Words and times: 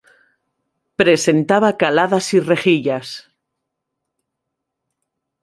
Presentaba 0.95 1.77
caladas 1.77 2.33
y 2.33 2.39
rejillas. 2.39 3.29